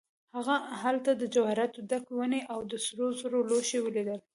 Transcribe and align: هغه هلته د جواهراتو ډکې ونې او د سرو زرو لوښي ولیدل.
هغه 0.35 0.55
هلته 0.81 1.11
د 1.15 1.23
جواهراتو 1.33 1.79
ډکې 1.89 2.13
ونې 2.15 2.41
او 2.51 2.59
د 2.71 2.73
سرو 2.85 3.07
زرو 3.19 3.39
لوښي 3.49 3.79
ولیدل. 3.81 4.19